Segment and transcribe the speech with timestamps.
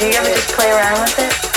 [0.00, 1.49] do you ever just play around with it?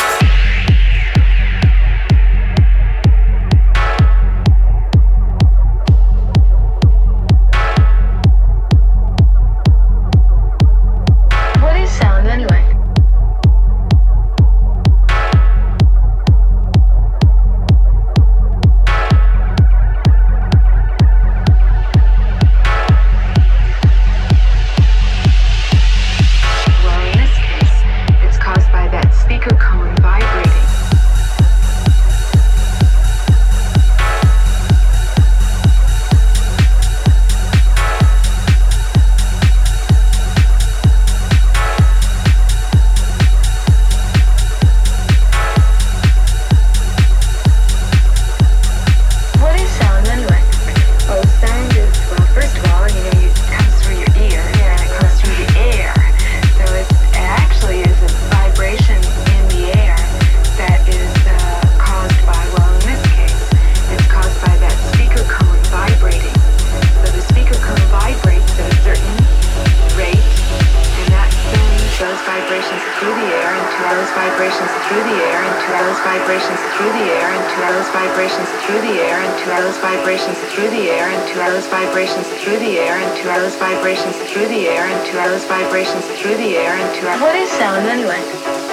[80.04, 84.14] vibrations through the air and to those vibrations through the air and to those vibrations
[84.34, 87.88] through the air and to those vibrations through the air and into What is sound
[87.88, 88.73] anyway?